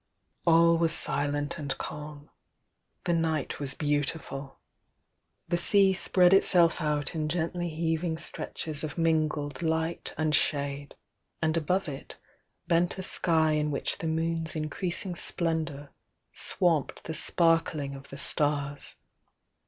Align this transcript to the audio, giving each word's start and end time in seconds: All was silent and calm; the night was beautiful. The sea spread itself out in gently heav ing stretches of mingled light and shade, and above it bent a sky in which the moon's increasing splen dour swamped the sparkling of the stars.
All 0.47 0.79
was 0.79 0.95
silent 0.95 1.59
and 1.59 1.77
calm; 1.77 2.31
the 3.03 3.13
night 3.13 3.59
was 3.59 3.75
beautiful. 3.75 4.57
The 5.47 5.59
sea 5.59 5.93
spread 5.93 6.33
itself 6.33 6.81
out 6.81 7.13
in 7.13 7.29
gently 7.29 7.69
heav 7.69 8.03
ing 8.03 8.17
stretches 8.17 8.83
of 8.83 8.97
mingled 8.97 9.61
light 9.61 10.15
and 10.17 10.33
shade, 10.33 10.95
and 11.39 11.55
above 11.55 11.87
it 11.87 12.17
bent 12.65 12.97
a 12.97 13.03
sky 13.03 13.51
in 13.51 13.69
which 13.69 13.99
the 13.99 14.07
moon's 14.07 14.55
increasing 14.55 15.15
splen 15.15 15.65
dour 15.65 15.91
swamped 16.33 17.03
the 17.03 17.13
sparkling 17.13 17.93
of 17.93 18.09
the 18.09 18.17
stars. 18.17 18.95